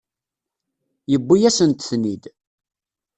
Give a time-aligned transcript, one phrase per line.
[1.11, 2.23] Yewwi-yasent-ten-id.